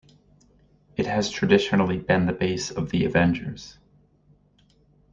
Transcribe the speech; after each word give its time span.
It 0.97 1.05
has 1.05 1.29
traditionally 1.29 1.99
been 1.99 2.25
the 2.25 2.33
base 2.33 2.71
of 2.71 2.89
the 2.89 3.05
Avengers. 3.05 3.77